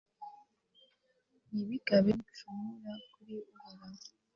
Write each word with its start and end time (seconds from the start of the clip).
nti 1.49 1.61
bikabeho 1.69 2.19
ko 2.37 2.49
ncumura 2.53 2.93
kuri 3.13 3.35
uhoraho 3.55 4.03